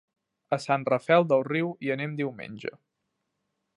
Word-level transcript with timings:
A 0.55 0.57
Sant 0.61 0.85
Rafel 0.87 1.27
del 1.33 1.45
Riu 1.49 1.69
hi 1.85 1.93
anem 1.97 2.17
diumenge. 2.23 2.73